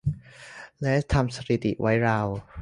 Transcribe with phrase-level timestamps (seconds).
[0.81, 2.27] และทำสถิติไว้ราว